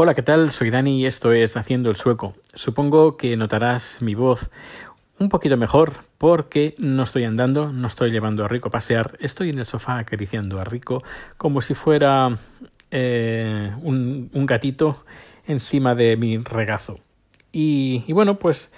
Hola, 0.00 0.14
¿qué 0.14 0.22
tal? 0.22 0.52
Soy 0.52 0.70
Dani 0.70 1.00
y 1.00 1.06
esto 1.06 1.32
es 1.32 1.56
Haciendo 1.56 1.90
el 1.90 1.96
Sueco. 1.96 2.34
Supongo 2.54 3.16
que 3.16 3.36
notarás 3.36 4.00
mi 4.00 4.14
voz 4.14 4.48
un 5.18 5.28
poquito 5.28 5.56
mejor 5.56 5.92
porque 6.18 6.76
no 6.78 7.02
estoy 7.02 7.24
andando, 7.24 7.72
no 7.72 7.88
estoy 7.88 8.12
llevando 8.12 8.44
a 8.44 8.48
Rico 8.48 8.68
a 8.68 8.70
pasear, 8.70 9.18
estoy 9.18 9.50
en 9.50 9.58
el 9.58 9.66
sofá 9.66 9.98
acariciando 9.98 10.60
a 10.60 10.64
Rico 10.64 11.02
como 11.36 11.60
si 11.62 11.74
fuera 11.74 12.30
eh, 12.92 13.74
un, 13.82 14.30
gatito 14.46 15.04
encima 15.48 15.96
de 15.96 16.16
mi 16.16 16.38
regazo. 16.38 17.00
Y, 17.50 18.12
bueno, 18.12 18.38
pues 18.38 18.72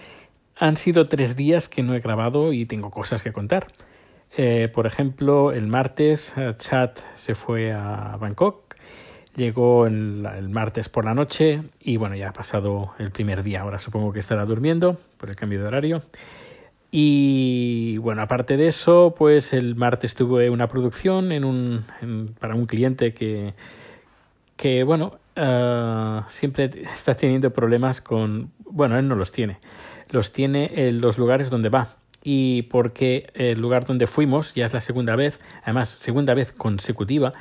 han 0.56 0.78
sido 0.78 1.06
tres 1.06 1.36
días 1.36 1.68
que 1.68 1.82
no 1.82 1.94
he 1.94 2.00
grabado 2.00 2.54
y 2.54 2.64
tengo 2.64 2.90
cosas 2.90 3.20
que 3.20 3.30
contar. 3.30 3.66
Eh, 4.38 4.70
por 4.72 4.86
ejemplo, 4.86 5.52
el 5.52 5.66
martes 5.66 6.32
eh, 6.38 6.54
Chat 6.56 6.98
se 7.14 7.34
fue 7.34 7.74
a 7.74 8.16
Bangkok 8.18 8.69
Llegó 9.36 9.86
el, 9.86 10.48
martes 10.50 10.88
por 10.88 11.04
la 11.04 11.14
noche 11.14 11.62
y 11.80 11.96
bueno, 11.96 12.16
ya 12.16 12.30
ha 12.30 12.32
pasado 12.32 12.94
el 12.98 13.10
primer 13.10 13.42
día. 13.42 13.62
Ahora 13.62 13.78
supongo 13.78 14.12
que 14.12 14.18
estará 14.18 14.44
durmiendo 14.44 14.96
por 15.18 15.30
el 15.30 15.36
cambio 15.36 15.60
de 15.60 15.66
horario. 15.66 16.02
Y 16.90 17.98
bueno, 17.98 18.22
aparte 18.22 18.56
de 18.56 18.66
eso, 18.66 19.14
pues 19.16 19.52
el 19.52 19.76
martes 19.76 20.16
tuve 20.16 20.50
una 20.50 20.66
producción 20.66 21.30
en 21.30 21.44
un, 21.44 21.84
para 22.40 22.56
un 22.56 22.66
cliente 22.66 23.14
que, 23.14 23.54
que 24.56 24.82
bueno, 24.82 25.18
uh, 25.36 26.28
siempre 26.28 26.64
está 26.92 27.14
teniendo 27.14 27.52
problemas 27.52 28.00
con... 28.00 28.50
Bueno, 28.64 28.98
él 28.98 29.06
no 29.06 29.14
los 29.14 29.30
tiene. 29.30 29.58
Los 30.08 30.32
tiene 30.32 30.72
en 30.74 31.00
los 31.00 31.18
lugares 31.18 31.50
donde 31.50 31.68
va. 31.68 31.86
Y 32.22 32.62
porque 32.62 33.30
el 33.34 33.60
lugar 33.60 33.84
donde 33.84 34.06
fuimos, 34.06 34.54
ya 34.54 34.66
es 34.66 34.74
la 34.74 34.80
segunda 34.80 35.16
vez, 35.16 35.40
además 35.62 35.88
segunda 35.88 36.34
vez 36.34 36.52
consecutiva, 36.52 37.32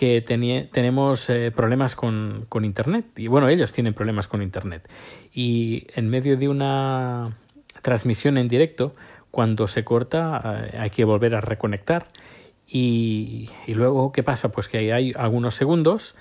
que 0.00 0.22
tenemos 0.22 1.28
eh, 1.28 1.52
problemas 1.54 1.94
con, 1.94 2.46
Internet. 2.62 3.18
Y 3.18 3.26
bueno, 3.26 3.50
ellos 3.50 3.70
tienen 3.70 3.92
problemas 3.92 4.28
con 4.28 4.40
Internet. 4.40 4.88
Y 5.30 5.88
en 5.94 6.08
medio 6.08 6.38
de 6.38 6.48
una 6.48 7.36
transmisión 7.82 8.38
en 8.38 8.48
directo, 8.48 8.94
cuando 9.30 9.68
se 9.68 9.84
corta, 9.84 10.70
eh, 10.72 10.78
hay 10.78 10.88
que 10.88 11.04
volver 11.04 11.34
a 11.34 11.42
reconectar. 11.42 12.06
Y, 12.66 13.50
y, 13.66 13.74
luego, 13.74 14.10
¿qué 14.10 14.22
pasa? 14.22 14.50
Pues 14.50 14.68
que 14.68 14.90
hay 14.90 15.12
algunos 15.14 15.54
segundos 15.54 16.14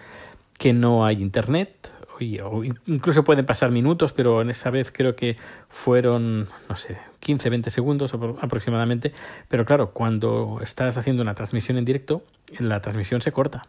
que 0.57 0.73
no 0.73 1.05
hay 1.05 1.21
Internet 1.21 1.93
incluso 2.19 3.23
pueden 3.23 3.45
pasar 3.45 3.71
minutos, 3.71 4.13
pero 4.13 4.41
en 4.41 4.49
esa 4.49 4.69
vez 4.69 4.91
creo 4.91 5.15
que 5.15 5.37
fueron, 5.69 6.47
no 6.69 6.75
sé, 6.75 6.97
15, 7.19 7.49
20 7.49 7.69
segundos 7.69 8.13
aproximadamente. 8.13 9.13
Pero 9.47 9.65
claro, 9.65 9.91
cuando 9.91 10.59
estás 10.61 10.97
haciendo 10.97 11.21
una 11.21 11.35
transmisión 11.35 11.77
en 11.77 11.85
directo, 11.85 12.23
la 12.59 12.79
transmisión 12.81 13.21
se 13.21 13.31
corta. 13.31 13.63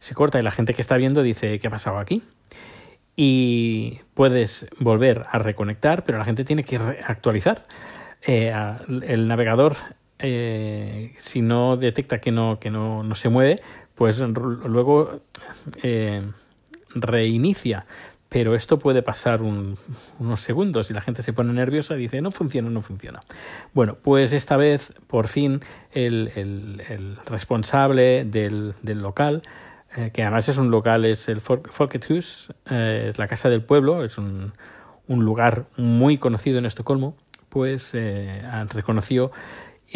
Se 0.00 0.14
corta 0.14 0.38
y 0.38 0.42
la 0.42 0.50
gente 0.50 0.74
que 0.74 0.82
está 0.82 0.96
viendo 0.96 1.22
dice, 1.22 1.58
¿qué 1.58 1.66
ha 1.68 1.70
pasado 1.70 1.98
aquí? 1.98 2.22
Y 3.16 4.00
puedes 4.14 4.68
volver 4.78 5.24
a 5.30 5.38
reconectar, 5.38 6.04
pero 6.04 6.18
la 6.18 6.24
gente 6.24 6.44
tiene 6.44 6.64
que 6.64 6.76
actualizar. 6.76 7.66
Eh, 8.22 8.52
el 9.06 9.28
navegador, 9.28 9.76
eh, 10.18 11.14
si 11.18 11.40
no 11.40 11.76
detecta 11.76 12.18
que 12.18 12.30
no, 12.30 12.58
que 12.58 12.70
no, 12.70 13.02
no 13.02 13.14
se 13.14 13.28
mueve, 13.28 13.60
pues 13.94 14.18
luego 14.20 15.20
eh, 15.82 16.22
reinicia. 16.94 17.86
Pero 18.28 18.56
esto 18.56 18.78
puede 18.78 19.02
pasar 19.02 19.40
unos 19.40 20.40
segundos 20.40 20.90
y 20.90 20.94
la 20.94 21.00
gente 21.00 21.22
se 21.22 21.32
pone 21.32 21.52
nerviosa 21.52 21.94
y 21.94 21.98
dice 21.98 22.20
no 22.20 22.32
funciona, 22.32 22.68
no 22.70 22.82
funciona. 22.82 23.20
Bueno, 23.72 23.96
pues 24.02 24.32
esta 24.32 24.56
vez 24.56 24.92
por 25.06 25.28
fin 25.28 25.60
el, 25.92 26.32
el, 26.34 27.18
responsable 27.24 28.24
del, 28.24 28.74
del 28.82 29.00
local, 29.00 29.42
eh, 29.96 30.10
que 30.12 30.22
además 30.22 30.48
es 30.48 30.58
un 30.58 30.72
local, 30.72 31.04
es 31.04 31.28
el 31.28 31.40
Folkethus, 31.40 32.52
eh, 32.68 33.06
es 33.10 33.18
la 33.18 33.28
casa 33.28 33.48
del 33.48 33.62
pueblo, 33.62 34.02
es 34.02 34.18
un, 34.18 34.54
un 35.06 35.24
lugar 35.24 35.66
muy 35.76 36.18
conocido 36.18 36.58
en 36.58 36.66
Estocolmo, 36.66 37.16
pues 37.48 37.92
eh, 37.94 38.42
reconoció 38.70 39.30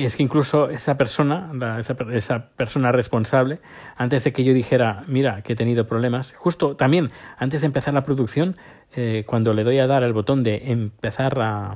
es 0.04 0.16
que 0.16 0.22
incluso 0.22 0.70
esa 0.70 0.96
persona, 0.96 1.50
esa, 1.78 2.48
persona 2.48 2.92
responsable, 2.92 3.60
antes 3.96 4.24
de 4.24 4.32
que 4.32 4.44
yo 4.44 4.52
dijera, 4.52 5.04
mira, 5.06 5.42
que 5.42 5.54
he 5.54 5.56
tenido 5.56 5.86
problemas, 5.86 6.34
justo 6.36 6.76
también 6.76 7.10
antes 7.38 7.60
de 7.60 7.66
empezar 7.66 7.94
la 7.94 8.02
producción, 8.02 8.56
eh, 8.94 9.24
cuando 9.26 9.52
le 9.52 9.64
doy 9.64 9.78
a 9.78 9.86
dar 9.86 10.02
al 10.02 10.12
botón 10.12 10.42
de 10.42 10.70
empezar 10.70 11.38
a, 11.40 11.74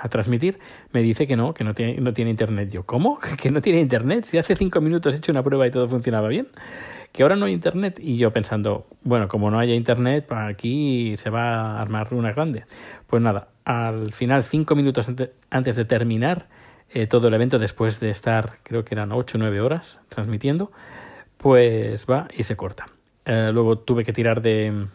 a 0.00 0.08
transmitir, 0.08 0.58
me 0.92 1.02
dice 1.02 1.26
que 1.26 1.36
no, 1.36 1.54
que 1.54 1.64
no 1.64 1.74
tiene, 1.74 2.00
no 2.00 2.12
tiene 2.12 2.30
internet. 2.30 2.70
Yo, 2.70 2.84
¿cómo? 2.84 3.18
¿Que 3.42 3.50
no 3.50 3.60
tiene 3.60 3.80
internet? 3.80 4.24
Si 4.24 4.38
hace 4.38 4.56
cinco 4.56 4.80
minutos 4.80 5.14
he 5.14 5.18
hecho 5.18 5.32
una 5.32 5.42
prueba 5.42 5.66
y 5.66 5.70
todo 5.70 5.86
funcionaba 5.86 6.28
bien. 6.28 6.48
Que 7.12 7.22
ahora 7.22 7.36
no 7.36 7.46
hay 7.46 7.52
internet. 7.52 7.98
Y 8.00 8.18
yo 8.18 8.32
pensando, 8.32 8.86
bueno, 9.02 9.28
como 9.28 9.50
no 9.50 9.58
haya 9.58 9.74
internet, 9.74 10.30
aquí 10.30 11.16
se 11.16 11.30
va 11.30 11.76
a 11.76 11.80
armar 11.80 12.12
una 12.12 12.32
grande. 12.32 12.64
Pues 13.06 13.22
nada, 13.22 13.48
al 13.64 14.12
final, 14.12 14.42
cinco 14.44 14.74
minutos 14.74 15.10
antes 15.50 15.76
de 15.76 15.84
terminar, 15.84 16.46
eh, 16.90 17.06
todo 17.06 17.28
el 17.28 17.34
evento 17.34 17.58
después 17.58 18.00
de 18.00 18.10
estar, 18.10 18.58
creo 18.62 18.84
que 18.84 18.94
eran 18.94 19.12
8 19.12 19.36
o 19.36 19.40
9 19.40 19.60
horas 19.60 20.00
transmitiendo, 20.08 20.72
pues 21.36 22.06
va 22.06 22.28
y 22.36 22.42
se 22.44 22.56
corta. 22.56 22.86
Eh, 23.24 23.50
luego 23.52 23.78
tuve 23.78 24.04
que 24.04 24.12
tirar 24.12 24.40
de, 24.40 24.86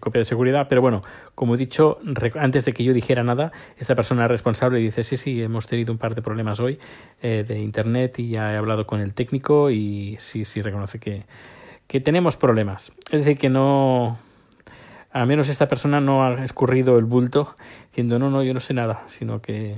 copia 0.00 0.18
de 0.18 0.24
seguridad, 0.24 0.66
pero 0.68 0.80
bueno, 0.80 1.02
como 1.36 1.54
he 1.54 1.58
dicho, 1.58 1.98
antes 2.34 2.64
de 2.64 2.72
que 2.72 2.82
yo 2.82 2.92
dijera 2.92 3.22
nada, 3.22 3.52
esta 3.78 3.94
persona 3.94 4.26
responsable 4.26 4.78
dice, 4.78 5.04
sí, 5.04 5.16
sí, 5.16 5.40
hemos 5.40 5.68
tenido 5.68 5.92
un 5.92 5.98
par 5.98 6.14
de 6.16 6.22
problemas 6.22 6.58
hoy 6.58 6.80
eh, 7.22 7.44
de 7.46 7.60
Internet 7.60 8.18
y 8.18 8.30
ya 8.30 8.52
he 8.52 8.56
hablado 8.56 8.86
con 8.86 9.00
el 9.00 9.14
técnico 9.14 9.70
y 9.70 10.16
sí, 10.18 10.44
sí, 10.44 10.62
reconoce 10.62 10.98
que, 10.98 11.26
que 11.86 12.00
tenemos 12.00 12.36
problemas. 12.36 12.92
Es 13.12 13.24
decir, 13.24 13.38
que 13.38 13.50
no, 13.50 14.18
a 15.12 15.24
menos 15.24 15.48
esta 15.48 15.68
persona 15.68 16.00
no 16.00 16.26
ha 16.26 16.44
escurrido 16.44 16.98
el 16.98 17.04
bulto 17.04 17.54
diciendo 17.88 18.18
no, 18.18 18.30
no, 18.30 18.42
yo 18.42 18.52
no 18.52 18.60
sé 18.60 18.74
nada, 18.74 19.04
sino 19.06 19.40
que 19.40 19.76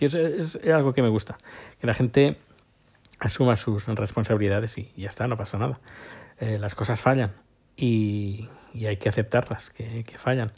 ah, 0.00 0.04
es, 0.38 0.58
algo 0.72 0.92
que 0.92 1.02
me 1.02 1.08
gusta, 1.08 1.36
que 1.80 1.86
la 1.86 1.94
gente 1.94 2.36
asuma 3.20 3.56
sus 3.56 3.86
responsabilidades 3.86 4.76
y 4.78 4.92
ya 4.96 5.08
está, 5.08 5.26
no 5.28 5.36
pasa 5.36 5.58
nada. 5.58 5.80
Eh, 6.40 6.58
las 6.58 6.74
cosas 6.74 7.00
fallan 7.00 7.32
y, 7.76 8.48
hay 8.74 8.96
que 8.96 9.08
aceptarlas, 9.08 9.70
que, 9.70 10.04
fallan. 10.16 10.52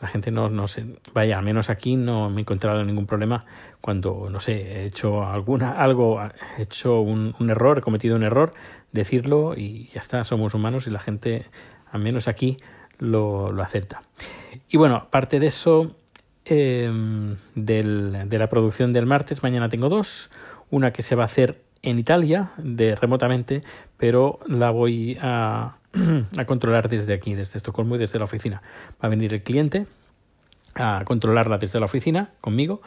La 0.00 0.08
gente 0.08 0.30
no, 0.30 0.50
no 0.50 0.66
se 0.66 0.84
vaya, 1.14 1.38
al 1.38 1.44
menos 1.44 1.70
aquí 1.70 1.96
no 1.96 2.28
me 2.28 2.38
he 2.38 2.40
encontrado 2.42 2.84
ningún 2.84 3.06
problema 3.06 3.46
cuando, 3.80 4.28
no 4.30 4.40
sé, 4.40 4.52
he 4.52 4.84
hecho 4.84 5.24
alguna, 5.24 5.72
algo, 5.72 6.22
he 6.58 6.62
hecho 6.62 7.00
un, 7.00 7.34
error, 7.48 7.78
he 7.78 7.80
cometido 7.80 8.14
un 8.14 8.22
error, 8.22 8.52
decirlo 8.92 9.54
y 9.56 9.88
ya 9.94 10.00
está, 10.00 10.22
somos 10.24 10.52
humanos 10.52 10.86
y 10.86 10.90
la 10.90 11.00
gente, 11.00 11.46
al 11.90 12.02
menos 12.02 12.28
aquí, 12.28 12.58
lo, 12.98 13.52
lo 13.52 13.62
acepta. 13.62 14.02
Y 14.68 14.76
bueno, 14.76 14.96
aparte 14.96 15.40
de 15.40 15.46
eso, 15.46 15.96
Em, 16.48 17.34
de 17.56 18.38
la 18.38 18.48
producción 18.48 18.92
del 18.92 19.04
martes. 19.04 19.42
Mañana 19.42 19.68
tengo 19.68 19.88
dos. 19.88 20.30
Una 20.70 20.92
que 20.92 21.02
se 21.02 21.16
va 21.16 21.24
a 21.24 21.26
hacer 21.26 21.60
en 21.82 21.98
Italia, 21.98 22.52
de 22.56 22.94
remotamente, 22.94 23.62
pero 23.96 24.38
la 24.46 24.70
voy 24.70 25.18
a, 25.20 25.76
a 26.38 26.44
controlar 26.44 26.88
desde 26.88 27.14
aquí, 27.14 27.34
desde 27.34 27.56
Estocolmo 27.56 27.96
y 27.96 27.98
desde 27.98 28.20
la 28.20 28.26
oficina. 28.26 28.62
Va 29.02 29.06
a 29.06 29.08
venir 29.08 29.34
el 29.34 29.42
cliente 29.42 29.86
a 30.76 31.02
controlarla 31.04 31.58
desde 31.58 31.80
la 31.80 31.86
oficina 31.86 32.30
conmigo. 32.40 32.80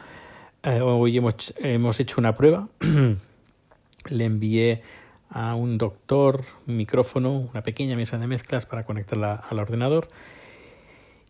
Eh, 0.62 0.80
hoy 0.80 1.18
hemos, 1.18 1.52
hemos 1.58 2.00
hecho 2.00 2.16
una 2.18 2.34
prueba. 2.36 2.68
Le 4.08 4.24
envié 4.24 4.82
a 5.28 5.54
un 5.54 5.76
doctor 5.76 6.44
un 6.66 6.78
micrófono, 6.78 7.50
una 7.52 7.62
pequeña 7.62 7.94
mesa 7.94 8.16
de 8.16 8.26
mezclas 8.26 8.64
para 8.64 8.84
conectarla 8.84 9.34
al 9.34 9.58
ordenador. 9.58 10.08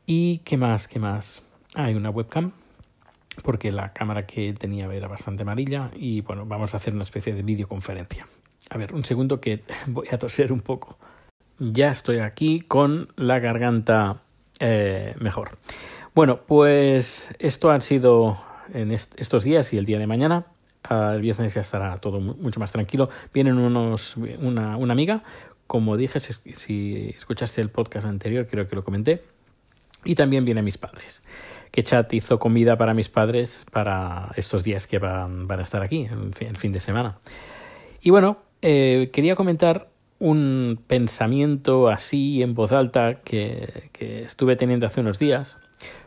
¿Y 0.07 0.39
qué 0.39 0.57
más? 0.57 0.87
¿Qué 0.87 1.01
más? 1.01 1.50
Hay 1.75 1.95
una 1.95 2.11
webcam 2.11 2.53
porque 3.43 3.73
la 3.73 3.93
cámara 3.93 4.27
que 4.27 4.53
tenía 4.53 4.93
era 4.93 5.09
bastante 5.09 5.43
amarilla 5.43 5.91
y 5.95 6.21
bueno, 6.21 6.47
vamos 6.47 6.75
a 6.75 6.77
hacer 6.77 6.95
una 6.95 7.05
especie 7.05 7.33
de 7.33 7.43
videoconferencia. 7.43 8.27
A 8.71 8.79
ver, 8.79 8.95
un 8.95 9.05
segundo 9.05 9.41
que 9.41 9.63
voy 9.87 10.09
a 10.11 10.19
toser 10.19 10.53
un 10.53 10.61
poco. 10.61 10.99
Ya 11.59 11.91
estoy 11.91 12.19
aquí 12.19 12.61
con 12.61 13.13
la 13.17 13.39
garganta 13.39 14.23
eh, 14.59 15.15
mejor. 15.19 15.59
Bueno, 16.15 16.41
pues 16.47 17.31
esto 17.39 17.71
ha 17.71 17.81
sido 17.81 18.39
en 18.73 18.93
estos 18.93 19.45
días 19.45 19.73
y 19.73 19.79
el 19.79 19.85
día 19.85 19.99
de 19.99 20.07
mañana. 20.07 20.47
el 20.89 21.21
viernes 21.21 21.55
ya 21.55 21.61
estará 21.61 21.99
todo 21.99 22.21
mucho 22.21 22.61
más 22.61 22.73
tranquilo. 22.73 23.11
Vienen 23.33 23.59
unos, 23.59 24.17
una, 24.17 24.77
una 24.77 24.93
amiga, 24.93 25.23
como 25.67 25.97
dije, 25.97 26.19
si, 26.19 26.33
si 26.55 27.15
escuchaste 27.17 27.61
el 27.61 27.69
podcast 27.69 28.07
anterior, 28.07 28.47
creo 28.49 28.67
que 28.67 28.75
lo 28.75 28.83
comenté. 28.83 29.23
Y 30.05 30.15
también 30.15 30.47
vienen 30.47 30.65
mis 30.65 30.79
padres 30.79 31.23
que 31.71 31.83
Chat 31.83 32.13
hizo 32.15 32.39
comida 32.39 32.77
para 32.77 32.95
mis 32.95 33.09
padres 33.09 33.65
para 33.71 34.33
estos 34.37 34.65
días 34.65 34.87
que 34.87 34.99
van, 34.99 35.47
van 35.47 35.61
a 35.61 35.63
estar 35.63 35.83
aquí, 35.83 36.09
el 36.41 36.57
fin 36.57 36.73
de 36.73 36.81
semana. 36.81 37.19
Y 38.01 38.11
bueno, 38.11 38.39
eh, 38.63 39.11
quería 39.13 39.37
comentar 39.37 39.89
un 40.19 40.81
pensamiento 40.87 41.89
así 41.89 42.43
en 42.43 42.55
voz 42.55 42.73
alta 42.73 43.21
que, 43.23 43.91
que 43.93 44.23
estuve 44.23 44.57
teniendo 44.57 44.87
hace 44.87 45.01
unos 45.01 45.19
días 45.19 45.59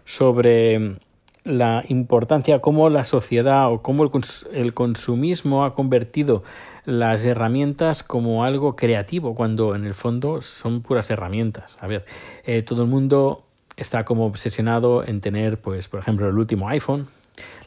sobre 0.06 0.98
la 1.44 1.83
importancia, 1.89 2.59
cómo 2.59 2.89
la 2.89 3.04
sociedad 3.04 3.71
o 3.71 3.81
cómo 3.81 4.09
el, 4.54 4.74
consumismo 4.74 5.66
ha 5.66 5.75
convertido 5.75 6.44
las 6.86 7.25
herramientas 7.25 8.04
como 8.04 8.44
algo 8.44 8.75
creativo, 8.75 9.36
cuando 9.36 9.75
en 9.75 9.86
el 9.86 9.94
fondo 9.94 10.42
son 10.42 10.81
puras 10.81 11.09
herramientas. 11.09 11.77
A 11.81 11.88
ver, 11.88 12.06
eh, 12.45 12.62
todo 12.62 12.83
el 12.83 12.89
mundo 12.89 13.44
está 13.78 14.06
como 14.06 14.25
obsesionado 14.25 15.04
en 15.06 15.22
tener, 15.22 15.60
pues, 15.60 15.88
por 15.88 16.00
ejemplo, 16.00 16.28
el 16.28 16.38
último 16.38 16.70
iPhone, 16.70 17.08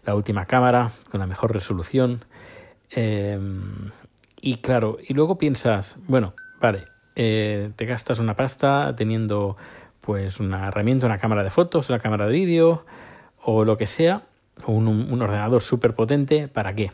la 0.05 0.15
última 0.15 0.47
cámara 0.47 0.89
con 1.11 1.21
la 1.21 1.27
mejor 1.27 1.53
resolución. 1.53 2.21
Em, 2.91 3.91
y 4.41 4.59
claro, 4.59 4.99
y 5.07 5.15
luego 5.15 5.39
piensas, 5.39 5.97
bueno, 6.07 6.35
vale, 6.61 6.85
eh, 7.17 7.71
te 7.77 7.87
gastas 7.87 8.19
una 8.19 8.35
pasta 8.35 8.95
teniendo 8.97 9.57
pues 10.01 10.39
una 10.39 10.69
herramienta, 10.69 11.07
una 11.07 11.19
cámara 11.19 11.43
de 11.43 11.51
fotos, 11.51 11.91
una 11.91 11.99
cámara 11.99 12.27
de 12.27 12.33
vídeo 12.33 12.85
o 13.43 13.65
lo 13.65 13.77
que 13.77 13.87
sea, 13.87 14.23
o 14.65 14.73
un, 14.73 14.87
un 14.87 15.23
ordenador 15.23 15.63
súper 15.63 15.95
potente, 15.95 16.47
¿para 16.47 16.75
qué? 16.75 16.93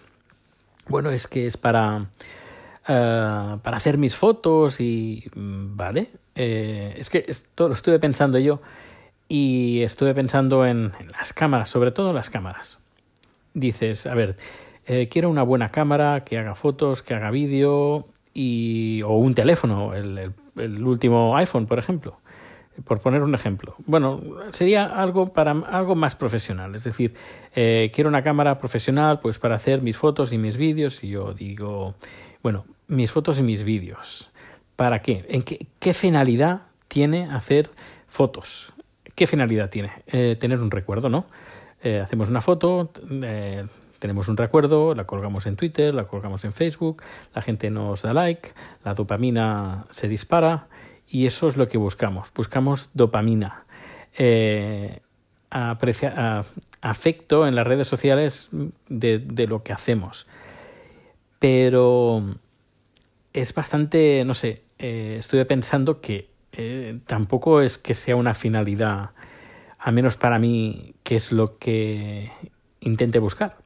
Bueno, 0.88 1.11
es 1.11 1.26
que 1.26 1.47
es 1.47 1.56
para, 1.56 2.06
eh, 2.88 3.56
para 3.62 3.76
hacer 3.76 3.99
mis 3.99 4.17
fotos 4.17 4.81
y... 4.81 5.25
Mm, 5.35 5.76
vale, 5.76 6.11
eh, 6.35 6.94
es 6.97 7.11
que 7.11 7.25
esto 7.29 7.69
lo 7.69 7.75
estuve 7.75 7.99
pensando 7.99 8.38
yo 8.38 8.61
y 9.34 9.82
estuve 9.82 10.12
pensando 10.12 10.67
en, 10.67 10.93
las 11.19 11.32
cámaras, 11.32 11.70
sobre 11.70 11.90
todo 11.90 12.12
las 12.12 12.29
cámaras. 12.29 12.81
Dices, 13.55 14.05
a 14.05 14.14
ver, 14.14 14.37
eh, 14.84 15.08
quiero 15.11 15.31
una 15.31 15.43
buena 15.43 15.70
cámara 15.70 16.23
que 16.23 16.37
haga 16.37 16.55
fotos, 16.55 17.02
que 17.02 17.14
haga 17.14 17.31
vídeo 17.31 18.08
y 18.34 19.00
o 19.00 19.12
un 19.12 19.34
teléfono, 19.34 19.94
el, 19.94 20.34
último 20.84 21.34
iPhone, 21.38 21.67
por 21.67 21.79
ejemplo 21.79 22.19
por 22.84 23.00
poner 23.00 23.23
un 23.23 23.34
ejemplo. 23.34 23.75
Bueno, 23.84 24.23
sería 24.50 24.84
algo 24.84 25.34
para 25.34 25.52
algo 25.52 25.94
más 25.94 26.17
profesional, 26.17 26.75
es 26.75 26.84
decir, 26.84 27.14
eh, 27.55 27.90
quiero 27.94 28.08
una 28.08 28.25
cámara 28.25 28.58
profesional 28.58 29.20
pues 29.20 29.38
para 29.38 29.56
hacer 29.56 29.82
mis 29.82 29.99
fotos 29.99 30.32
y 30.32 30.38
mis 30.38 30.56
vídeos 30.56 31.05
y 31.05 31.08
yo 31.08 31.34
digo, 31.34 31.94
bueno, 32.43 32.64
mis 32.88 33.12
fotos 33.12 33.38
y 33.38 33.43
mis 33.43 33.62
vídeos. 33.62 34.31
¿Para 34.75 35.02
qué? 35.02 35.26
¿En 35.29 35.43
qué, 35.43 35.67
qué 35.79 35.93
finalidad 35.93 36.62
tiene 36.88 37.31
hacer 37.31 37.70
fotos? 38.08 38.73
¿Qué 39.14 39.26
finalidad 39.26 39.70
tiene? 39.70 39.93
Eh, 40.06 40.37
tener 40.38 40.61
un 40.61 40.70
recuerdo, 40.70 41.09
¿no? 41.09 41.26
Eh, 41.82 42.00
hacemos 42.00 42.29
una 42.29 42.41
foto, 42.41 42.93
tenemos 43.99 44.29
un 44.29 44.37
recuerdo, 44.37 44.94
la 44.94 45.05
colgamos 45.05 45.47
en 45.47 45.56
Twitter, 45.56 45.94
la 45.94 46.05
colgamos 46.05 46.44
en 46.44 46.53
Facebook, 46.53 47.03
la 47.35 47.43
gente 47.43 47.70
nos 47.70 48.03
da 48.03 48.12
like, 48.12 48.50
la 48.85 48.94
dopamina 48.94 49.87
se 49.91 50.09
dispara 50.09 50.69
y 51.09 51.26
eso 51.26 51.49
es 51.49 51.56
lo 51.56 51.69
que 51.69 51.79
buscamos. 51.79 52.32
Buscamos 52.35 52.91
dopamina. 52.94 53.64
Eh, 54.17 55.00
afecto 56.81 57.47
en 57.47 57.55
las 57.55 57.67
redes 57.67 57.87
sociales 57.87 58.49
de, 58.88 59.47
lo 59.47 59.62
que 59.62 59.73
hacemos. 59.73 60.26
Pero 61.38 62.37
es 63.32 63.55
bastante, 63.55 64.25
no 64.25 64.35
sé, 64.35 64.62
eh, 64.79 65.17
estuve 65.19 65.44
pensando 65.44 66.00
que 66.00 66.31
eh, 66.52 67.00
tampoco 67.06 67.60
es 67.60 67.78
que 67.78 67.94
sea 67.94 68.16
una 68.16 68.34
finalidad, 68.34 69.10
a 69.78 69.90
menos 69.90 70.16
para 70.16 70.38
mí, 70.38 70.94
que 71.02 71.16
es 71.16 71.32
lo 71.32 71.58
que 71.58 72.31
intente 72.81 73.19
buscar. 73.19 73.56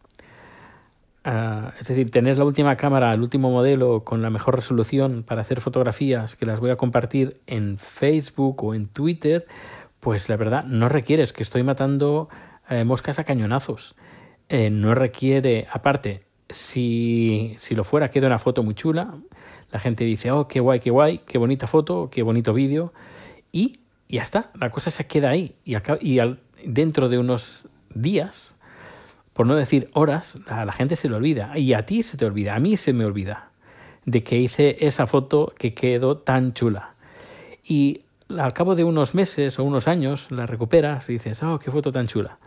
Ah, 1.25 1.73
es 1.81 1.89
decir, 1.89 2.11
tener 2.13 2.39
la 2.39 2.45
última 2.45 2.77
cámara, 2.77 3.13
el 3.13 3.21
último 3.21 3.51
modelo 3.51 4.05
con 4.05 4.23
la 4.23 4.31
mejor 4.31 4.55
resolución 4.55 5.25
para 5.25 5.41
hacer 5.41 5.61
fotografías 5.61 6.37
que 6.37 6.47
las 6.47 6.61
voy 6.61 6.71
a 6.71 6.77
compartir 6.77 7.41
en 7.49 7.79
Facebook 7.79 8.63
o 8.63 8.75
en 8.75 8.87
Twitter, 8.87 9.47
pues 9.99 10.29
la 10.29 10.37
verdad 10.37 10.63
no 10.63 10.89
requiere, 10.89 11.25
es 11.25 11.33
que 11.33 11.43
estoy 11.43 11.65
matando 11.65 12.29
eh, 12.71 12.85
moscas 12.85 13.19
a 13.19 13.25
cañonazos. 13.25 13.97
Eh, 14.49 14.71
no 14.71 14.95
requiere, 14.95 15.67
aparte, 15.73 16.26
si, 16.49 17.55
si 17.59 17.75
lo 17.75 17.85
fuera, 17.85 18.11
queda 18.11 18.27
una 18.27 18.39
foto 18.39 18.63
muy 18.63 18.75
chula. 18.75 19.15
La 19.73 19.81
gente 19.81 20.05
dice, 20.05 20.31
oh, 20.31 20.49
qué 20.49 20.61
guay, 20.61 20.81
qué 20.81 20.91
guay, 20.91 21.19
qué 21.27 21.39
bonita 21.39 21.67
foto, 21.67 22.09
qué 22.11 22.23
bonito 22.23 22.53
vídeo. 22.53 22.93
Y 23.53 23.81
ya 24.09 24.23
está, 24.23 24.51
la 24.59 24.71
cosa 24.71 24.91
se 24.91 25.07
queda 25.07 25.31
ahí. 25.31 25.57
Y, 25.65 25.77
y 26.01 26.19
al, 26.19 26.41
dentro 26.65 27.09
de 27.09 27.19
unos 27.19 27.69
días 27.95 28.57
por 29.37 29.47
no 29.47 29.55
decir 29.55 29.91
horas, 29.93 30.39
la 30.47 30.73
gente 30.73 30.97
se 30.97 31.11
le 31.11 31.15
olvida. 31.15 31.59
Y 31.59 31.75
a 31.75 31.85
ti 31.85 32.03
se 32.03 32.17
te 32.17 32.25
olvida, 32.25 32.55
a 32.55 32.59
mí 32.59 32.79
se 32.79 32.95
me 32.95 33.05
olvida 33.05 33.51
de 34.07 34.25
que 34.25 34.39
hice 34.39 34.79
esa 34.81 35.07
foto 35.07 35.53
que 35.59 35.75
quedó 35.75 36.17
tan 36.17 36.55
chula. 36.55 36.95
Y 37.63 38.01
al 38.31 38.55
cabo 38.55 38.75
de 38.75 38.85
unos 38.85 39.15
meses 39.15 39.59
o 39.59 39.65
unos 39.65 39.89
años 39.89 40.31
la 40.31 40.47
recuperas 40.47 41.11
y 41.11 41.15
dices, 41.15 41.43
oh, 41.43 41.59
qué 41.59 41.71
foto 41.71 41.93
tan 41.93 42.07
chula. 42.07 42.39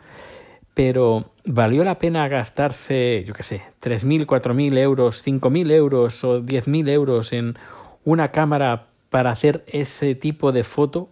Pero 0.74 1.32
¿valió 1.46 1.84
la 1.84 2.00
pena 2.00 2.28
gastarse, 2.28 3.24
yo 3.28 3.34
qué 3.34 3.44
sé, 3.44 3.64
3.000, 3.82 4.26
4.000 4.26 4.78
euros, 4.78 5.26
5.000 5.26 5.72
euros 5.72 6.24
o 6.24 6.40
10.000 6.42 6.90
euros 6.90 7.34
en 7.34 7.58
una 8.06 8.32
cámara 8.32 8.88
para 9.10 9.32
hacer 9.32 9.66
ese 9.68 10.16
tipo 10.16 10.52
de 10.52 10.64
foto? 10.64 11.10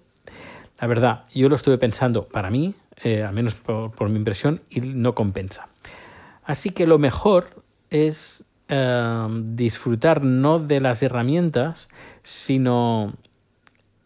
La 0.79 0.87
verdad, 0.87 1.25
yo 1.33 1.49
lo 1.49 1.55
estuve 1.55 1.77
pensando, 1.77 2.27
para 2.27 2.49
mí 2.49 2.75
eh, 3.03 3.23
al 3.23 3.33
menos 3.33 3.53
por, 3.53 4.09
mi 4.09 4.17
impresión, 4.17 4.61
y 4.69 4.81
no 4.81 5.13
compensa. 5.13 5.67
Así 6.43 6.71
que 6.71 6.87
lo 6.87 6.97
mejor 6.97 7.63
es 7.91 8.43
em, 8.69 9.55
disfrutar 9.55 10.23
no 10.23 10.59
de 10.59 10.79
las 10.79 11.03
herramientas, 11.03 11.89
sino 12.23 13.13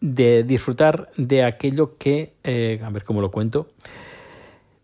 de 0.02 0.44
disfrutar 0.44 1.10
de 1.16 1.46
aquello 1.46 1.98
que, 1.98 2.34
eh, 2.44 2.82
a 2.84 2.90
ver 2.90 3.06
cómo 3.06 3.22
lo 3.22 3.32
cuento, 3.32 3.70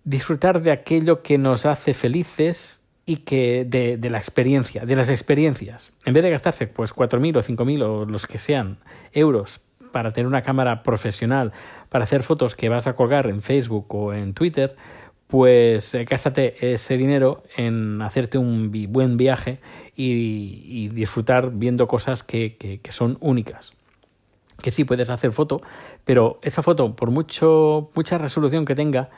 disfrutar 0.08 0.62
de 0.62 0.72
aquello 0.72 1.22
que 1.22 1.38
nos 1.38 1.66
hace 1.66 1.94
felices 1.94 2.82
y 3.06 3.18
que 3.18 3.66
de, 3.68 3.98
de, 3.98 4.10
la 4.10 4.18
experiencia, 4.18 4.86
de 4.86 4.96
las 4.96 5.10
experiencias. 5.10 5.92
En 6.06 6.14
vez 6.14 6.24
de 6.24 6.30
gastarse 6.30 6.68
pues 6.68 6.96
4.000 6.96 7.38
o 7.38 7.44
5.000 7.44 7.84
o 7.84 8.06
los 8.06 8.26
que 8.26 8.40
sean 8.40 8.78
euros 9.12 9.60
para 9.92 10.14
tener 10.14 10.28
una 10.28 10.44
cámara 10.44 10.82
profesional, 10.82 11.52
para 11.90 12.06
hacer 12.06 12.24
fotos 12.24 12.56
que 12.56 12.70
vas 12.70 12.88
a 12.88 12.96
colgar 12.96 13.28
en 13.28 13.42
Facebook 13.42 13.94
o 13.94 14.14
en 14.14 14.34
Twitter, 14.34 14.78
pues 15.28 15.94
eh, 15.94 16.06
gástate 16.06 16.74
ese 16.74 16.96
dinero 16.96 17.44
en 17.58 18.02
hacerte 18.02 18.38
un 18.38 18.72
buen 18.90 19.18
viaje 19.18 19.60
y, 19.94 20.88
disfrutar 20.90 21.52
viendo 21.52 21.88
cosas 21.88 22.24
que, 22.24 22.56
que, 22.56 22.92
son 22.94 23.18
únicas. 23.20 23.74
Que 24.62 24.72
sí 24.72 24.86
puedes 24.86 25.10
hacer 25.10 25.34
foto, 25.34 25.62
pero 26.06 26.40
esa 26.44 26.64
foto, 26.64 26.96
por 26.96 27.12
mucho, 27.12 27.92
mucha 27.94 28.18
resolución 28.18 28.64
que 28.64 28.74
tenga, 28.74 29.10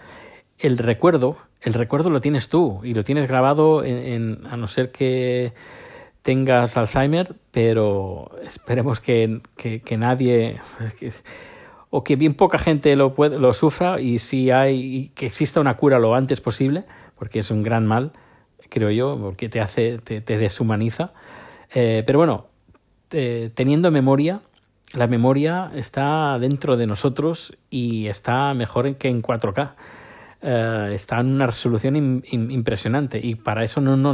el 0.60 0.78
recuerdo, 0.78 1.38
el 1.62 1.74
recuerdo 1.74 2.10
lo 2.10 2.22
tienes 2.22 2.50
tú 2.50 2.82
y 2.84 2.94
lo 2.94 3.04
tienes 3.04 3.28
grabado 3.28 3.84
en 3.84 4.46
a 4.50 4.58
no 4.58 4.68
ser 4.68 4.92
que 4.92 5.54
tengas 6.22 6.78
Alzheimer, 6.78 7.34
pero 7.52 8.30
esperemos 8.44 9.00
que, 9.00 9.42
que, 9.56 9.98
nadie 9.98 10.60
o 11.90 12.04
que 12.04 12.16
bien 12.16 12.34
poca 12.34 12.58
gente 12.58 12.96
lo, 12.96 13.16
puede, 13.16 13.40
lo 13.40 13.54
sufra 13.54 14.02
y 14.02 14.20
si 14.20 14.51
hay 14.51 15.12
que 15.16 15.25
exista 15.25 15.60
una 15.60 15.78
cura 15.78 15.98
lo 15.98 16.16
antes 16.16 16.42
posible, 16.42 16.84
porque 17.18 17.39
es 17.39 17.51
un 17.51 17.63
gran 17.63 17.88
mal, 17.88 18.12
creo 18.70 18.92
yo, 18.92 19.18
porque 19.20 19.50
te 19.50 19.62
hace, 19.62 19.98
te, 20.00 20.22
deshumaniza. 20.22 21.13
Eh, 21.74 22.04
pero 22.06 22.20
bueno, 22.20 22.48
teniendo 23.10 23.92
memoria, 23.92 24.42
la 24.94 25.08
memoria 25.08 25.72
está 25.74 26.38
dentro 26.39 26.78
de 26.78 26.86
nosotros 26.86 27.58
y 27.70 28.08
está 28.08 28.54
mejor 28.54 28.96
que 28.98 29.08
en 29.08 29.22
4K. 29.22 29.74
Eh, 30.41 30.91
está 30.93 31.19
en 31.19 31.34
una 31.34 31.48
resolución 31.48 32.24
impresionante 32.31 33.19
y 33.22 33.36
para 33.36 33.65
eso 33.65 33.81
no, 33.81 34.13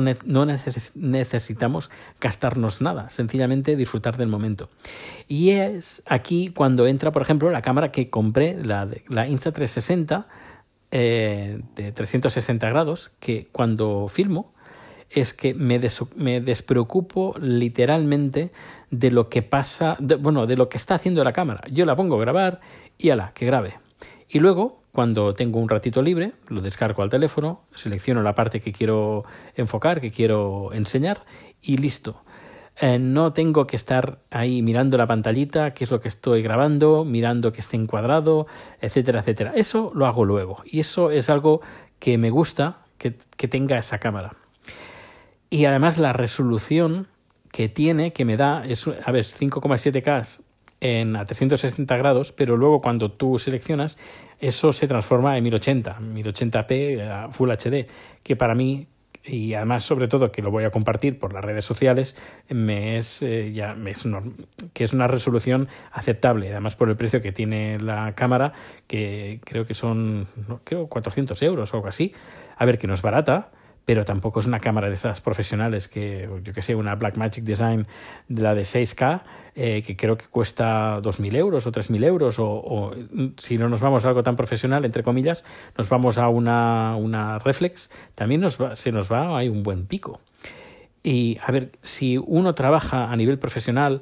necesitamos 0.95 1.91
gastarnos 2.19 2.81
nada, 2.81 3.09
sencillamente 3.09 3.75
disfrutar 3.75 4.17
del 4.17 4.27
momento. 4.27 4.69
Y 5.27 5.51
es 5.51 6.01
aquí 6.07 6.51
cuando 6.55 6.87
entra, 6.87 7.11
por 7.11 7.21
ejemplo, 7.21 7.51
la 7.51 7.61
cámara 7.61 7.91
que 7.91 8.09
compré, 8.09 8.57
la, 8.63 8.87
la 9.07 9.27
Insta360 9.27 10.25
eh, 10.89 11.61
de 11.75 11.91
360 11.91 12.69
grados, 12.69 13.11
que 13.19 13.47
cuando 13.51 14.07
filmo 14.07 14.53
es 15.11 15.33
que 15.33 15.53
me, 15.53 15.79
me 16.15 16.41
despreocupo 16.41 17.35
literalmente 17.39 18.51
de 18.89 19.11
lo 19.11 19.29
que 19.29 19.43
pasa, 19.43 19.97
bueno, 19.99 20.47
de 20.47 20.57
lo 20.57 20.69
que 20.69 20.77
está 20.77 20.95
haciendo 20.95 21.23
la 21.23 21.33
cámara. 21.33 21.61
Yo 21.71 21.85
la 21.85 21.95
pongo 21.95 22.15
a 22.15 22.21
grabar 22.21 22.61
y 22.97 23.09
ala, 23.11 23.31
que 23.35 23.45
grabe. 23.45 23.75
Y 24.27 24.39
luego 24.39 24.81
cuando 24.95 25.35
tengo 25.35 25.59
un 25.59 25.69
ratito 25.69 26.01
libre, 26.01 26.31
lo 26.47 26.61
descargo 26.61 27.03
al 27.03 27.09
teléfono, 27.09 27.61
selecciono 27.75 28.23
la 28.23 28.33
parte 28.33 28.61
que 28.61 28.71
quiero 28.71 29.25
enfocar, 29.55 30.01
que 30.01 30.09
quiero 30.09 30.73
enseñar 30.73 31.25
y 31.61 31.77
listo. 31.77 32.23
Eh, 32.77 32.97
no 32.97 33.31
tengo 33.31 33.67
que 33.67 33.75
estar 33.75 34.19
ahí 34.31 34.61
mirando 34.61 34.97
la 34.97 35.05
pantallita, 35.05 35.73
qué 35.73 35.83
es 35.83 35.91
lo 35.91 36.01
que 36.01 36.07
estoy 36.07 36.41
grabando, 36.41 37.05
mirando 37.05 37.53
que 37.53 37.61
esté 37.61 37.77
encuadrado, 37.77 38.47
etcétera, 38.81 39.19
etcétera. 39.19 39.51
Eso 39.55 39.91
lo 39.93 40.07
hago 40.07 40.25
luego 40.25 40.63
y 40.65 40.79
eso 40.79 41.11
es 41.11 41.29
algo 41.29 41.61
que 41.99 42.17
me 42.17 42.29
gusta 42.29 42.85
que, 42.97 43.11
tenga 43.47 43.77
esa 43.77 43.99
cámara. 43.99 44.35
Y 45.49 45.65
además 45.65 45.97
la 45.97 46.13
resolución 46.13 47.07
que 47.51 47.69
tiene, 47.69 48.13
que 48.13 48.25
me 48.25 48.37
da, 48.37 48.65
es, 48.65 48.87
a 48.87 49.11
ver, 49.11 49.23
5,7K 49.23 50.41
en 50.85 51.15
a 51.15 51.25
360 51.25 51.97
grados, 51.97 52.31
pero 52.31 52.57
luego 52.57 52.81
cuando 52.81 53.11
tú 53.11 53.39
seleccionas 53.39 53.97
eso 54.39 54.71
se 54.71 54.87
transforma 54.87 55.37
en 55.37 55.43
1080, 55.43 55.99
1080p, 55.99 57.31
Full 57.31 57.51
HD, 57.51 57.87
que 58.21 58.35
para 58.35 58.53
mí 58.53 58.87
y 59.27 59.55
además 59.55 59.83
sobre 59.83 60.07
todo 60.07 60.31
que 60.31 60.43
lo 60.43 60.51
voy 60.51 60.65
a 60.65 60.69
compartir 60.69 61.17
por 61.17 61.33
las 61.33 61.43
redes 61.43 61.65
sociales 61.65 62.15
me 62.47 62.97
es 62.97 63.23
eh, 63.23 63.51
ya 63.53 63.73
me 63.73 63.89
es 63.89 64.07
que 64.73 64.83
es 64.83 64.93
una 64.93 65.07
resolución 65.07 65.67
aceptable. 65.91 66.51
Además 66.51 66.75
por 66.75 66.89
el 66.89 66.95
precio 66.95 67.21
que 67.21 67.31
tiene 67.31 67.79
la 67.79 68.13
cámara 68.13 68.53
que 68.85 69.39
creo 69.43 69.65
que 69.65 69.73
son 69.73 70.27
creo 70.63 70.87
400 70.87 71.41
euros 71.41 71.73
o 71.73 71.77
algo 71.77 71.87
así. 71.87 72.13
A 72.57 72.65
ver 72.65 72.77
que 72.77 72.85
no 72.85 72.93
es 72.93 73.01
barata 73.01 73.49
pero 73.85 74.03
tampoco 74.03 74.39
es 74.39 74.47
una 74.47 74.59
cámara 74.59 74.87
de 74.87 74.95
esas 74.95 75.21
profesionales 75.21 75.87
que, 75.87 76.27
yo 76.43 76.53
que 76.53 76.61
sé, 76.61 76.75
una 76.75 76.95
Blackmagic 76.95 77.43
Design 77.43 77.87
de 78.27 78.41
la 78.41 78.55
de 78.55 78.63
6K, 78.63 79.21
eh, 79.55 79.83
que 79.85 79.95
creo 79.95 80.17
que 80.17 80.25
cuesta 80.25 80.99
2.000 81.01 81.35
euros 81.35 81.67
o 81.67 81.71
3.000 81.71 82.03
euros, 82.05 82.35
o, 82.39 82.93
si 83.37 83.57
no 83.57 83.69
nos 83.69 83.81
vamos 83.81 84.03
a 84.03 84.09
algo 84.09 84.23
tan 84.23 84.35
profesional, 84.35 84.83
entre 84.85 85.03
comillas, 85.03 85.43
nos 85.77 85.87
vamos 85.87 86.17
a 86.17 86.27
una, 86.29 86.95
una 86.95 87.39
Reflex, 87.39 87.91
también 88.15 88.41
nos 88.41 88.57
se 88.73 88.91
nos 88.91 89.11
va, 89.11 89.37
hay 89.37 89.49
un 89.49 89.63
buen 89.63 89.85
pico. 89.85 90.19
Y 91.03 91.37
a 91.45 91.51
ver, 91.51 91.71
si 91.83 92.17
uno 92.17 92.55
trabaja 92.55 93.11
a 93.11 93.15
nivel 93.15 93.37
profesional 93.37 94.01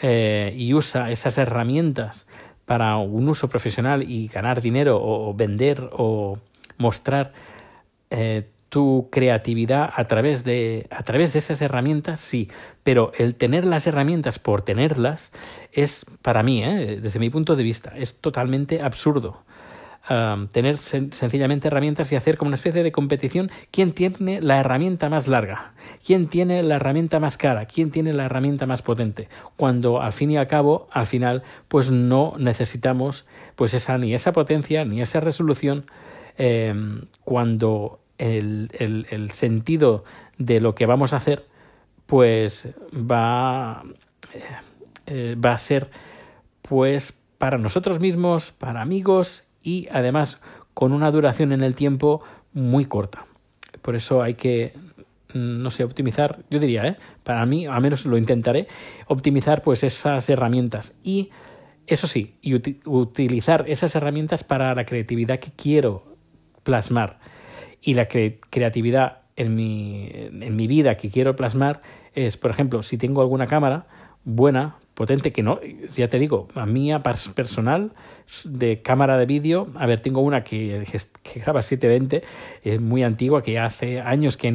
eh, 0.00 0.54
y 0.56 0.74
usa 0.74 1.10
esas 1.10 1.38
herramientas 1.38 2.28
para 2.66 2.96
un 2.98 3.28
uso 3.28 3.48
profesional 3.48 4.08
y 4.08 4.28
ganar 4.28 4.60
dinero 4.60 5.00
o, 5.02 5.34
vender 5.34 5.88
o 5.92 6.38
mostrar 6.78 7.32
eh, 8.10 8.48
tu 8.68 9.08
creatividad 9.10 9.90
a 9.94 10.06
través 10.06 10.44
de 10.44 10.86
a 10.90 11.02
través 11.02 11.32
de 11.32 11.38
esas 11.38 11.60
herramientas 11.62 12.20
sí. 12.20 12.48
Pero 12.82 13.12
el 13.16 13.34
tener 13.34 13.64
las 13.64 13.86
herramientas 13.86 14.38
por 14.38 14.62
tenerlas 14.62 15.32
es 15.72 16.06
para 16.22 16.42
mí 16.42 16.62
¿eh? 16.64 16.98
desde 17.00 17.18
mi 17.18 17.30
punto 17.30 17.56
de 17.56 17.62
vista 17.62 17.92
es 17.96 18.20
totalmente 18.20 18.82
absurdo. 18.82 19.42
Tener 20.52 20.78
sencillamente 20.78 21.66
herramientas 21.66 22.12
y 22.12 22.14
hacer 22.14 22.38
como 22.38 22.50
una 22.50 22.54
especie 22.54 22.84
de 22.84 22.92
competición. 22.92 23.50
Quién 23.72 23.90
tiene 23.90 24.40
la 24.40 24.60
herramienta 24.60 25.08
más 25.08 25.26
larga 25.26 25.72
quién 26.04 26.28
tiene 26.28 26.62
la 26.62 26.76
herramienta 26.76 27.18
más 27.18 27.36
cara 27.36 27.66
quién 27.66 27.90
tiene 27.90 28.12
la 28.12 28.26
herramienta 28.26 28.66
más 28.66 28.82
potente 28.82 29.28
cuando 29.56 30.00
al 30.00 30.12
fin 30.12 30.30
y 30.30 30.36
al 30.36 30.46
cabo 30.46 30.86
al 30.92 31.06
final 31.06 31.42
pues 31.66 31.90
no 31.90 32.34
necesitamos 32.38 33.26
pues 33.56 33.74
esa 33.74 33.98
ni 33.98 34.14
esa 34.14 34.32
potencia 34.32 34.84
ni 34.84 35.00
esa 35.00 35.18
resolución. 35.18 35.86
Em, 36.38 37.06
cuando 37.24 37.98
el, 38.18 38.70
el, 38.78 39.06
el, 39.10 39.30
sentido 39.30 40.04
de 40.38 40.60
lo 40.60 40.74
que 40.74 40.86
vamos 40.86 41.12
a 41.12 41.16
hacer, 41.16 41.46
pues 42.06 42.68
va, 42.92 43.82
eh, 44.32 44.42
eh, 45.06 45.36
va 45.44 45.52
a 45.52 45.58
ser 45.58 45.90
pues 46.62 47.20
para 47.38 47.58
nosotros 47.58 48.00
mismos, 48.00 48.52
para 48.52 48.80
amigos 48.80 49.44
y 49.62 49.88
además 49.90 50.40
con 50.74 50.92
una 50.92 51.10
duración 51.10 51.52
en 51.52 51.62
el 51.62 51.74
tiempo 51.74 52.22
muy 52.52 52.86
corta. 52.86 53.24
Por 53.82 53.94
eso 53.94 54.22
hay 54.22 54.34
que, 54.34 54.72
no 55.34 55.70
sé, 55.70 55.84
optimizar, 55.84 56.40
yo 56.50 56.58
diría, 56.58 56.86
¿eh? 56.86 56.96
para 57.22 57.44
mí, 57.46 57.66
al 57.66 57.80
menos 57.80 58.04
lo 58.06 58.18
intentaré, 58.18 58.68
optimizar 59.06 59.62
pues 59.62 59.84
esas 59.84 60.28
herramientas 60.28 60.98
y, 61.04 61.30
eso 61.86 62.06
sí, 62.06 62.36
y 62.42 62.54
utilizar 62.84 63.64
esas 63.68 63.94
herramientas 63.94 64.42
para 64.42 64.74
la 64.74 64.84
creatividad 64.84 65.38
que 65.38 65.52
quiero 65.52 66.16
plasmar 66.62 67.20
y 67.82 67.94
la 67.94 68.08
creatividad 68.08 69.18
en 69.36 69.54
mi, 69.54 70.10
en 70.12 70.56
mi 70.56 70.66
vida 70.66 70.96
que 70.96 71.10
quiero 71.10 71.36
plasmar 71.36 71.82
es, 72.14 72.36
por 72.36 72.50
ejemplo, 72.50 72.82
si 72.82 72.96
tengo 72.96 73.20
alguna 73.20 73.46
cámara 73.46 73.86
buena, 74.24 74.76
potente, 74.94 75.30
que 75.30 75.42
no, 75.42 75.60
ya 75.94 76.08
te 76.08 76.18
digo, 76.18 76.48
a 76.54 76.64
mía 76.64 77.02
personal 77.02 77.92
de 78.44 78.80
cámara 78.80 79.18
de 79.18 79.26
vídeo, 79.26 79.68
a 79.76 79.86
ver, 79.86 80.00
tengo 80.00 80.22
una 80.22 80.42
que, 80.42 80.84
que 81.22 81.40
graba 81.40 81.62
720, 81.62 82.24
es 82.64 82.80
muy 82.80 83.02
antigua, 83.02 83.42
que 83.42 83.58
hace 83.58 84.00
años 84.00 84.38
que, 84.38 84.50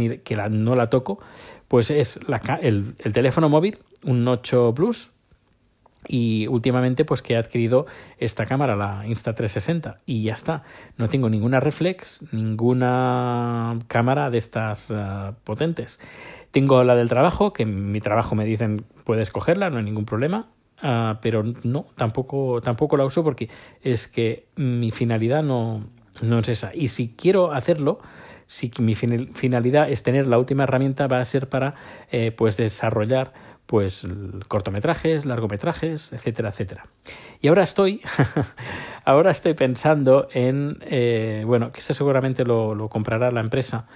no 0.50 0.76
la 0.76 0.90
toco, 0.90 1.20
pues 1.68 1.92
es 1.92 2.20
la, 2.28 2.42
el, 2.62 2.96
el 3.00 3.14
teléfono 3.14 3.50
móvil, 3.50 3.78
un 4.04 4.28
8 4.28 4.74
Plus, 4.76 5.12
y 6.08 6.48
últimamente 6.48 7.06
pues 7.06 7.22
que 7.22 7.34
he 7.34 7.38
adquirido 7.38 7.86
esta 8.18 8.46
cámara 8.46 8.76
la 8.76 9.06
Insta360 9.06 9.98
y 10.06 10.24
ya 10.24 10.34
está. 10.34 10.64
No 10.98 11.10
tengo 11.10 11.30
ninguna 11.30 11.60
reflex 11.60 12.24
ninguna 12.32 13.78
cámara 13.88 14.30
de 14.30 14.38
estas 14.38 14.92
eh, 14.92 15.32
potentes. 15.44 16.00
Tengo 16.52 16.84
la 16.84 16.96
del 16.96 17.10
trabajo 17.10 17.54
que 17.54 17.64
en 17.64 17.92
mi 17.92 18.02
trabajo 18.02 18.36
me 18.36 18.46
dicen 18.46 18.86
puedes 19.04 19.30
cogerla 19.30 19.70
no 19.70 19.78
hay 19.78 19.84
ningún 19.84 20.06
problema 20.06 20.48
uh, 20.84 21.16
pero 21.22 21.44
no 21.64 21.86
tampoco 21.96 22.62
tampoco 22.62 22.98
la 22.98 23.06
uso 23.06 23.24
porque 23.24 23.50
es 23.82 24.08
que 24.08 24.48
mi 24.56 24.92
finalidad 24.92 25.44
no 25.44 25.86
no 26.22 26.40
es 26.40 26.50
esa. 26.50 26.72
Y 26.74 26.90
si 26.90 27.16
quiero 27.16 27.54
hacerlo 27.54 28.00
si 28.52 28.70
mi 28.80 28.96
finalidad 28.96 29.90
es 29.90 30.04
tener 30.04 30.28
la 30.28 30.38
última 30.38 30.64
herramienta 30.64 31.08
va 31.08 31.22
a 31.22 31.26
ser 31.26 31.48
para 31.48 31.74
eh, 32.12 32.34
pues 32.36 32.58
desarrollar 32.58 33.32
pues 33.72 34.06
cortometrajes, 34.50 35.26
largometrajes, 35.26 36.12
etcétera, 36.12 36.50
etcétera. 36.50 36.88
Y 37.40 37.48
ahora 37.48 37.64
estoy, 37.64 38.02
ahora 39.06 39.32
estoy 39.32 39.54
pensando 39.54 40.28
en, 40.34 40.80
eh, 40.82 41.44
bueno, 41.48 41.72
que 41.72 41.80
esto 41.80 41.94
seguramente 41.94 42.44
lo, 42.44 42.90
comprará 42.90 43.32
la 43.32 43.40
empresa 43.40 43.88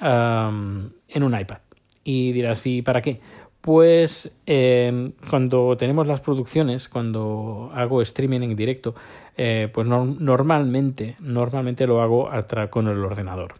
en 0.00 1.22
un 1.24 1.40
iPad. 1.40 1.58
Y 2.04 2.30
dirás, 2.30 2.64
¿y 2.68 2.82
para 2.82 3.02
qué? 3.02 3.20
Pues 3.60 4.30
em, 4.46 5.10
cuando 5.28 5.76
tenemos 5.76 6.06
las 6.06 6.20
producciones, 6.20 6.88
cuando 6.88 7.72
hago 7.74 8.02
streaming 8.02 8.42
en 8.42 8.54
directo, 8.54 8.94
eh, 9.36 9.68
pues 9.74 9.88
normalmente, 9.88 11.16
normalmente 11.18 11.84
lo 11.88 12.00
hago 12.00 12.30
con 12.70 12.86
el 12.86 13.04
ordenador. 13.04 13.54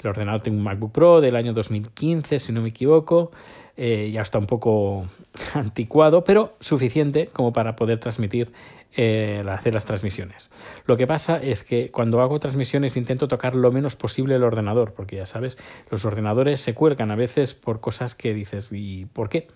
El 0.00 0.10
ordenador 0.10 0.42
tengo 0.42 0.58
un 0.58 0.64
MacBook 0.64 0.92
Pro 0.92 1.20
del 1.22 1.34
año 1.34 1.54
2015, 1.54 2.38
si 2.38 2.52
no 2.52 2.60
me 2.60 2.68
equivoco. 2.68 3.32
Eh, 3.80 4.10
ya 4.12 4.22
está 4.22 4.38
un 4.38 4.46
poco 4.46 5.06
anticuado, 5.54 6.24
pero 6.24 6.56
suficiente 6.58 7.28
como 7.28 7.52
para 7.52 7.76
poder 7.76 8.00
transmitir, 8.00 8.50
eh, 8.96 9.44
hacer 9.48 9.72
las 9.72 9.84
transmisiones. 9.84 10.50
Lo 10.84 10.96
que 10.96 11.06
pasa 11.06 11.40
es 11.40 11.62
que 11.62 11.92
cuando 11.92 12.20
hago 12.20 12.40
transmisiones 12.40 12.96
intento 12.96 13.28
tocar 13.28 13.54
lo 13.54 13.70
menos 13.70 13.94
posible 13.94 14.34
el 14.34 14.42
ordenador, 14.42 14.94
porque 14.94 15.14
ya 15.14 15.26
sabes, 15.26 15.58
los 15.90 16.04
ordenadores 16.04 16.60
se 16.60 16.74
cuelgan 16.74 17.12
a 17.12 17.14
veces 17.14 17.54
por 17.54 17.78
cosas 17.78 18.16
que 18.16 18.34
dices, 18.34 18.70
¿y 18.72 19.04
por 19.04 19.28
qué? 19.28 19.46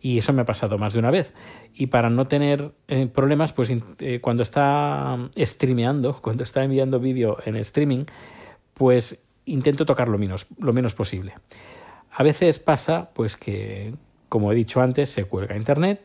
Y 0.00 0.18
eso 0.18 0.32
me 0.32 0.42
ha 0.42 0.46
pasado 0.46 0.78
más 0.78 0.92
de 0.92 1.00
una 1.00 1.10
vez. 1.10 1.34
Y 1.74 1.88
para 1.88 2.10
no 2.10 2.26
tener 2.26 2.70
eh, 2.86 3.08
problemas, 3.12 3.52
pues 3.52 3.72
cuando 4.20 4.44
está 4.44 5.18
streameando, 5.36 6.12
cuando 6.22 6.44
está 6.44 6.62
enviando 6.62 7.00
vídeo 7.00 7.38
en 7.44 7.56
streaming, 7.56 8.04
pues 8.72 9.26
intento 9.46 9.84
tocar 9.84 10.08
lo 10.08 10.16
menos, 10.16 10.46
lo 10.60 10.72
menos 10.72 10.94
posible. 10.94 11.34
A 12.14 12.22
veces 12.22 12.60
pasa 12.60 13.10
pues 13.12 13.36
que, 13.36 13.92
como 14.28 14.52
he 14.52 14.54
dicho 14.54 14.80
antes, 14.80 15.10
se 15.10 15.24
cuelga 15.24 15.56
internet 15.56 16.00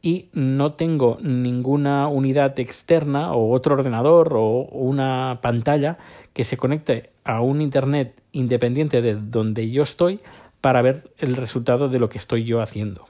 y 0.00 0.28
no 0.32 0.74
tengo 0.74 1.18
ninguna 1.20 2.08
unidad 2.08 2.58
externa 2.60 3.32
o 3.32 3.50
otro 3.52 3.74
ordenador 3.74 4.34
o 4.36 4.60
una 4.70 5.40
pantalla 5.42 5.98
que 6.32 6.44
se 6.44 6.56
conecte 6.56 7.10
a 7.24 7.40
un 7.40 7.60
internet 7.60 8.14
independiente 8.32 9.02
de 9.02 9.16
donde 9.16 9.70
yo 9.70 9.82
estoy 9.82 10.20
para 10.60 10.82
ver 10.82 11.10
el 11.18 11.36
resultado 11.36 11.88
de 11.88 11.98
lo 11.98 12.08
que 12.08 12.18
estoy 12.18 12.44
yo 12.44 12.60
haciendo. 12.60 13.06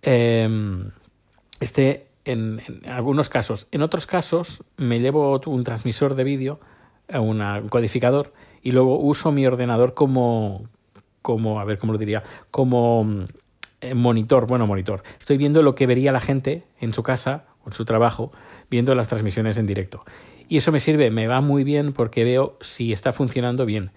Em, 0.00 0.90
este 1.60 2.06
en, 2.24 2.60
algunos 2.88 3.28
casos. 3.28 3.66
En 3.72 3.82
otros 3.82 4.06
casos 4.06 4.64
me 4.76 5.00
llevo 5.00 5.40
un 5.46 5.64
transmisor 5.64 6.14
de 6.14 6.24
vídeo, 6.24 6.60
un 7.12 7.68
codificador, 7.68 8.32
y 8.62 8.72
luego 8.72 8.98
uso 8.98 9.32
mi 9.32 9.46
ordenador 9.46 9.94
como, 9.94 10.68
como, 11.26 11.58
a 11.58 11.64
ver 11.64 11.80
cómo 11.80 11.92
lo 11.92 11.98
diría, 11.98 12.22
como 12.52 13.02
mm, 13.02 13.24
monitor, 13.96 14.46
bueno, 14.46 14.68
monitor. 14.68 15.02
Estoy 15.18 15.38
viendo 15.38 15.60
lo 15.60 15.74
que 15.74 15.88
vería 15.88 16.12
la 16.12 16.20
gente 16.20 16.62
en 16.78 16.94
su 16.94 17.02
casa 17.02 17.46
o 17.64 17.70
en 17.70 17.72
su 17.72 17.84
trabajo, 17.84 18.30
viendo 18.70 18.94
las 18.94 19.08
transmisiones 19.08 19.58
en 19.58 19.66
directo. 19.66 20.04
Y 20.48 20.56
eso 20.56 20.70
me 20.70 20.78
sirve, 20.78 21.10
me 21.10 21.26
va 21.26 21.40
muy 21.40 21.64
bien 21.64 21.92
porque 21.92 22.22
veo 22.22 22.56
si 22.60 22.92
está 22.92 23.10
funcionando 23.10 23.66
bien. 23.66 23.90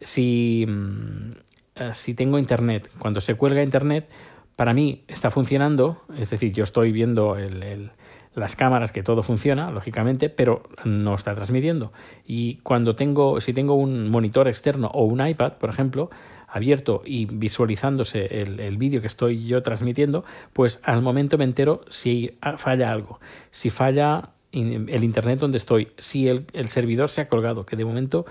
Si, 0.00 0.66
mm, 0.66 1.30
eh, 1.76 1.90
si 1.92 2.14
tengo 2.14 2.36
internet, 2.36 2.90
cuando 2.98 3.20
se 3.20 3.36
cuelga 3.36 3.62
internet, 3.62 4.08
para 4.56 4.74
mí 4.74 5.04
está 5.06 5.30
funcionando, 5.30 6.02
es 6.18 6.30
decir, 6.30 6.52
yo 6.52 6.64
estoy 6.64 6.90
viendo 6.90 7.36
el, 7.36 7.92
las 8.34 8.56
cámaras 8.56 8.90
que 8.90 9.04
todo 9.04 9.22
funciona, 9.22 9.70
lógicamente, 9.70 10.30
pero 10.30 10.64
no 10.84 11.14
está 11.14 11.32
transmitiendo. 11.36 11.92
Y 12.26 12.56
cuando 12.56 12.96
tengo, 12.96 13.40
si 13.40 13.52
tengo 13.52 13.74
un 13.74 14.10
monitor 14.10 14.48
externo 14.48 14.88
o 14.88 15.04
un 15.04 15.24
iPad, 15.24 15.52
por 15.58 15.70
ejemplo, 15.70 16.10
abierto 16.52 17.02
y 17.04 17.24
visualizándose 17.24 18.26
el, 18.26 18.76
vídeo 18.76 19.00
que 19.00 19.06
estoy 19.06 19.46
yo 19.46 19.62
transmitiendo, 19.62 20.24
pues 20.52 20.80
al 20.82 21.00
momento 21.00 21.38
me 21.38 21.44
entero 21.44 21.80
si 21.88 22.36
falla 22.56 22.92
algo, 22.92 23.20
si 23.50 23.70
falla 23.70 24.30
el 24.52 25.02
internet 25.02 25.38
donde 25.38 25.56
estoy, 25.56 25.92
si 25.96 26.28
el, 26.28 26.68
servidor 26.68 27.08
se 27.08 27.22
ha 27.22 27.28
colgado, 27.28 27.64
que 27.64 27.76
de 27.76 27.86
momento 27.86 28.26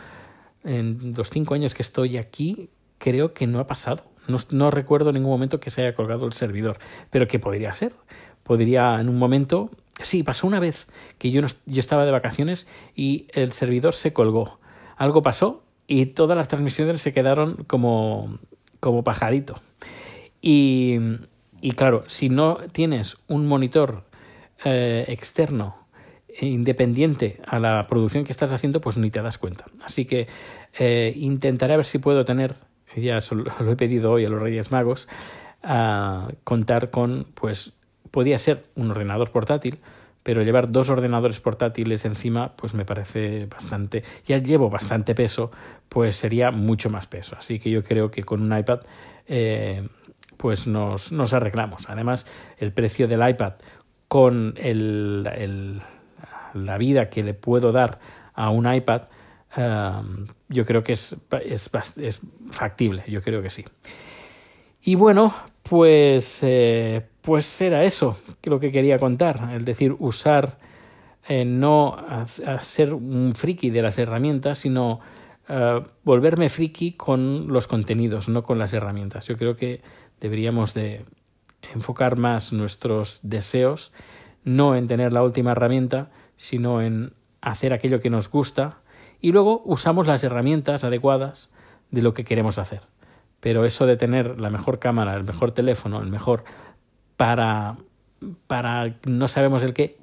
en 0.63 1.13
los 1.17 1.31
cinco 1.31 1.55
años 1.55 1.73
que 1.73 1.81
estoy 1.81 2.17
aquí 2.17 2.69
creo 2.99 3.33
que 3.33 3.47
no 3.47 3.59
ha 3.59 3.65
pasado. 3.65 4.03
No, 4.27 4.37
no 4.51 4.69
recuerdo 4.69 5.09
en 5.09 5.15
ningún 5.15 5.31
momento 5.31 5.59
que 5.59 5.71
se 5.71 5.81
haya 5.81 5.95
colgado 5.95 6.27
el 6.27 6.33
servidor, 6.33 6.77
pero 7.09 7.27
que 7.27 7.39
podría 7.39 7.73
ser. 7.73 7.93
Podría 8.43 9.01
en 9.01 9.09
un 9.09 9.17
momento 9.17 9.71
Sí, 10.03 10.23
pasó 10.23 10.47
una 10.47 10.59
vez 10.59 10.87
que 11.19 11.31
yo, 11.31 11.41
yo 11.41 11.79
estaba 11.79 12.05
de 12.05 12.11
vacaciones 12.11 12.67
y 12.95 13.27
el 13.33 13.51
servidor 13.51 13.93
se 13.93 14.13
colgó. 14.13 14.59
Algo 14.97 15.21
pasó 15.21 15.63
y 15.91 16.05
todas 16.05 16.37
las 16.37 16.47
transmisiones 16.47 17.01
se 17.01 17.11
quedaron 17.11 17.65
como, 17.67 18.39
como 18.79 19.03
pajarito. 19.03 19.55
Y, 20.41 20.99
y 21.59 21.71
claro, 21.71 22.05
si 22.07 22.29
no 22.29 22.59
tienes 22.71 23.17
un 23.27 23.45
monitor 23.45 24.05
eh, 24.63 25.03
externo 25.09 25.75
independiente 26.39 27.41
a 27.45 27.59
la 27.59 27.87
producción 27.87 28.23
que 28.23 28.31
estás 28.31 28.53
haciendo, 28.53 28.79
pues 28.79 28.95
ni 28.95 29.11
te 29.11 29.21
das 29.21 29.37
cuenta. 29.37 29.65
Así 29.83 30.05
que 30.05 30.29
eh, 30.79 31.11
intentaré 31.17 31.75
ver 31.75 31.85
si 31.85 31.97
puedo 31.97 32.23
tener, 32.23 32.55
ya 32.95 33.19
lo 33.59 33.71
he 33.73 33.75
pedido 33.75 34.13
hoy 34.13 34.23
a 34.23 34.29
los 34.29 34.41
Reyes 34.41 34.71
Magos, 34.71 35.09
a 35.61 36.29
contar 36.45 36.89
con, 36.89 37.27
pues, 37.33 37.73
podía 38.11 38.37
ser 38.37 38.63
un 38.75 38.91
ordenador 38.91 39.31
portátil, 39.31 39.79
pero 40.23 40.43
llevar 40.43 40.71
dos 40.71 40.89
ordenadores 40.89 41.39
portátiles 41.39 42.05
encima, 42.05 42.55
pues 42.55 42.73
me 42.73 42.85
parece 42.85 43.45
bastante, 43.47 44.03
ya 44.25 44.37
llevo 44.37 44.69
bastante 44.69 45.15
peso, 45.15 45.51
pues 45.89 46.15
sería 46.15 46.51
mucho 46.51 46.89
más 46.89 47.07
peso. 47.07 47.35
Así 47.37 47.59
que 47.59 47.71
yo 47.71 47.83
creo 47.83 48.11
que 48.11 48.23
con 48.23 48.41
un 48.41 48.57
iPad, 48.57 48.81
eh, 49.27 49.87
pues 50.37 50.67
nos, 50.67 51.11
nos 51.11 51.33
arreglamos. 51.33 51.89
Además, 51.89 52.27
el 52.57 52.71
precio 52.71 53.07
del 53.07 53.27
iPad 53.27 53.53
con 54.07 54.53
el, 54.57 55.27
el 55.35 55.81
la 56.53 56.77
vida 56.77 57.09
que 57.09 57.23
le 57.23 57.33
puedo 57.33 57.71
dar 57.71 57.99
a 58.33 58.49
un 58.49 58.71
iPad, 58.71 59.03
um, 59.57 60.27
yo 60.49 60.65
creo 60.65 60.83
que 60.83 60.93
es, 60.93 61.15
es, 61.45 61.69
es, 61.97 62.21
factible, 62.51 63.03
yo 63.07 63.21
creo 63.21 63.41
que 63.41 63.49
sí. 63.49 63.65
Y 64.83 64.95
bueno, 64.95 65.33
pues, 65.63 66.39
eh, 66.43 67.07
pues 67.21 67.61
era 67.61 67.83
eso 67.83 68.17
lo 68.43 68.59
que 68.59 68.71
quería 68.71 68.97
contar, 68.97 69.53
es 69.55 69.65
decir, 69.65 69.95
usar, 69.99 70.57
eh, 71.27 71.45
no 71.45 71.97
ser 72.61 72.93
un 72.93 73.33
friki 73.35 73.69
de 73.69 73.81
las 73.81 73.99
herramientas, 73.99 74.57
sino 74.57 74.99
uh, 75.49 75.81
volverme 76.03 76.49
friki 76.49 76.93
con 76.93 77.47
los 77.47 77.67
contenidos, 77.67 78.27
no 78.27 78.43
con 78.43 78.57
las 78.57 78.73
herramientas. 78.73 79.27
Yo 79.27 79.37
creo 79.37 79.55
que 79.55 79.81
deberíamos 80.19 80.73
de 80.73 81.05
enfocar 81.73 82.17
más 82.17 82.53
nuestros 82.53 83.19
deseos, 83.21 83.91
no 84.43 84.75
en 84.75 84.87
tener 84.87 85.13
la 85.13 85.23
última 85.23 85.51
herramienta, 85.51 86.09
sino 86.37 86.81
en 86.81 87.13
hacer 87.41 87.73
aquello 87.73 88.01
que 88.01 88.09
nos 88.09 88.29
gusta 88.29 88.79
y 89.19 89.31
luego 89.31 89.61
usamos 89.65 90.07
las 90.07 90.23
herramientas 90.23 90.83
adecuadas 90.83 91.51
de 91.91 92.01
lo 92.01 92.13
que 92.13 92.23
queremos 92.23 92.57
hacer. 92.57 92.81
Pero 93.39 93.65
eso 93.65 93.85
de 93.85 93.97
tener 93.97 94.39
la 94.39 94.49
mejor 94.49 94.79
cámara, 94.79 95.15
el 95.15 95.23
mejor 95.23 95.51
teléfono, 95.51 96.01
el 96.01 96.09
mejor 96.09 96.43
para 97.21 97.77
para 98.47 98.95
no 99.05 99.27
sabemos 99.27 99.61
el 99.61 99.75
qué, 99.75 99.99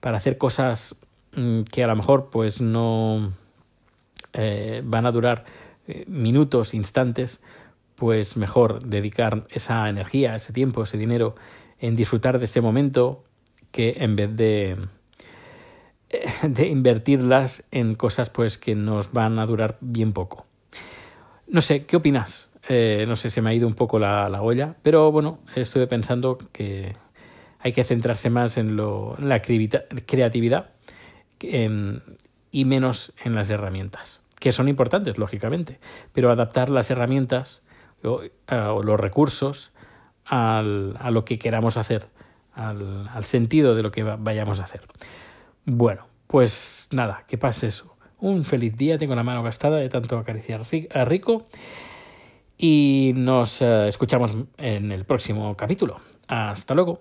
para 0.00 0.18
hacer 0.18 0.36
cosas 0.36 0.96
mm, 1.34 1.62
que 1.62 1.82
a 1.82 1.86
lo 1.86 1.96
mejor 1.96 2.28
pues 2.30 2.60
no 2.60 3.32
eh, 4.34 4.82
van 4.84 5.06
a 5.06 5.12
durar 5.12 5.46
eh, 5.88 6.04
minutos, 6.08 6.74
instantes, 6.74 7.42
pues 7.94 8.36
mejor 8.36 8.84
dedicar 8.84 9.46
esa 9.48 9.88
energía, 9.88 10.36
ese 10.36 10.52
tiempo, 10.52 10.82
ese 10.82 10.98
dinero 10.98 11.36
en 11.78 11.96
disfrutar 11.96 12.38
de 12.38 12.44
ese 12.44 12.60
momento 12.60 13.24
que 13.70 13.96
en 14.00 14.14
vez 14.14 14.36
de 14.36 14.76
de 16.42 16.68
invertirlas 16.68 17.66
en 17.70 17.94
cosas 17.94 18.28
pues 18.28 18.58
que 18.58 18.74
nos 18.74 19.10
van 19.10 19.38
a 19.38 19.46
durar 19.46 19.78
bien 19.80 20.12
poco. 20.12 20.44
No 21.46 21.62
sé, 21.62 21.86
¿qué 21.86 21.96
opinas? 21.96 22.51
Eh, 22.68 23.04
no 23.08 23.16
sé, 23.16 23.30
se 23.30 23.42
me 23.42 23.50
ha 23.50 23.54
ido 23.54 23.66
un 23.66 23.74
poco 23.74 23.98
la, 23.98 24.40
olla, 24.40 24.76
pero 24.82 25.10
bueno, 25.10 25.40
estuve 25.56 25.86
pensando 25.86 26.38
que 26.52 26.94
hay 27.58 27.72
que 27.72 27.84
centrarse 27.84 28.30
más 28.30 28.56
en, 28.56 28.76
lo, 28.76 29.16
en 29.18 29.28
la 29.28 29.42
creatividad 29.42 30.70
y 31.40 32.64
menos 32.64 33.12
en 33.24 33.34
las 33.34 33.50
herramientas, 33.50 34.22
que 34.38 34.52
son 34.52 34.68
importantes, 34.68 35.18
lógicamente, 35.18 35.80
pero 36.12 36.30
adaptar 36.30 36.68
las 36.68 36.90
herramientas 36.90 37.64
o, 38.04 38.22
los 38.82 39.00
recursos 39.00 39.72
al, 40.24 40.96
a 41.00 41.10
lo 41.10 41.24
que 41.24 41.38
queramos 41.38 41.76
hacer, 41.76 42.06
al, 42.54 43.08
al 43.08 43.24
sentido 43.24 43.74
de 43.74 43.82
lo 43.82 43.90
que 43.90 44.04
vayamos 44.04 44.60
a 44.60 44.64
hacer. 44.64 44.82
Bueno, 45.64 46.06
pues 46.28 46.88
nada, 46.92 47.24
que 47.26 47.38
pase 47.38 47.66
eso. 47.66 47.96
Un 48.18 48.44
feliz 48.44 48.76
día, 48.76 48.98
tengo 48.98 49.16
la 49.16 49.24
mano 49.24 49.42
gastada 49.42 49.78
de 49.78 49.88
tanto 49.88 50.16
acariciar 50.16 50.62
a 50.94 51.04
Rico 51.04 51.44
y 52.62 53.12
nos 53.16 53.60
eh, 53.60 53.88
escuchamos 53.88 54.32
en 54.56 54.92
el 54.92 55.04
próximo 55.04 55.56
capítulo. 55.56 55.96
Hasta 56.28 56.74
luego. 56.74 57.00